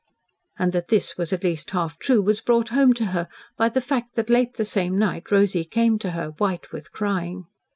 And 0.57 0.71
that 0.71 0.87
this 0.87 1.15
was 1.15 1.31
at 1.31 1.43
least 1.43 1.69
half 1.69 1.99
true 1.99 2.23
was 2.23 2.41
brought 2.41 2.69
home 2.69 2.91
to 2.93 3.05
her 3.13 3.27
by 3.55 3.69
the 3.69 3.79
fact 3.79 4.15
that 4.15 4.31
late 4.31 4.55
the 4.55 4.65
same 4.65 4.97
night 4.97 5.29
Rosy 5.31 5.63
came 5.63 5.99
to 5.99 6.09
her 6.17 6.29
white 6.39 6.71
with 6.71 6.91
crying. 6.91 7.45